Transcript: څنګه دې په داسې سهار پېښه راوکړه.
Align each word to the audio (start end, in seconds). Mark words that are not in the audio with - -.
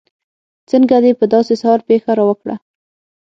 څنګه 0.69 0.95
دې 1.03 1.11
په 1.19 1.25
داسې 1.33 1.53
سهار 1.61 1.79
پېښه 1.89 2.11
راوکړه. 2.19 2.55